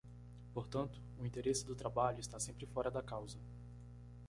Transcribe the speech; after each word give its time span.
Portanto, 0.51 0.99
o 1.19 1.27
interesse 1.27 1.63
do 1.63 1.75
trabalho 1.75 2.19
está 2.19 2.39
sempre 2.39 2.65
fora 2.65 2.89
da 2.89 3.03
causa. 3.03 3.37